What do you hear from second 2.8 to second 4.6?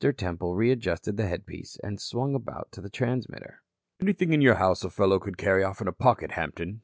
the transmitter. "Anything in your